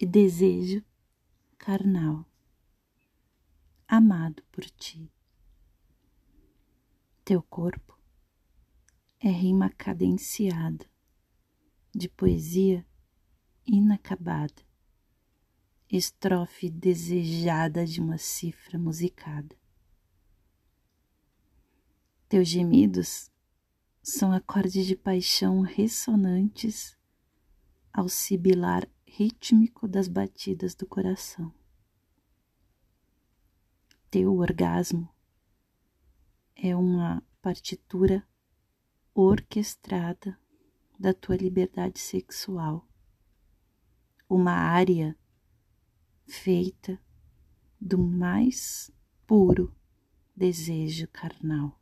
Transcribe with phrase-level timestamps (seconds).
[0.00, 0.84] e desejo
[1.58, 2.24] carnal,
[3.88, 5.10] amado por ti.
[7.24, 7.98] Teu corpo
[9.18, 10.86] é rima cadenciada
[11.92, 12.86] de poesia
[13.66, 14.62] inacabada,
[15.90, 19.56] estrofe desejada de uma cifra musicada.
[22.28, 23.32] Teus gemidos
[24.00, 26.96] são acordes de paixão ressonantes
[27.92, 31.52] ao sibilar rítmico das batidas do coração.
[34.10, 35.08] Teu orgasmo
[36.54, 38.26] é uma partitura
[39.14, 40.38] orquestrada
[40.98, 42.86] da tua liberdade sexual,
[44.28, 45.16] uma área
[46.26, 47.00] feita
[47.80, 48.90] do mais
[49.26, 49.74] puro
[50.36, 51.80] desejo carnal.